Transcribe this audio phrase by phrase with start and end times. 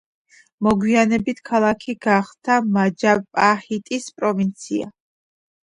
[0.67, 4.93] მოგვიანებით ქალაქი გახდა მაჯაპაჰიტის პროვინცია.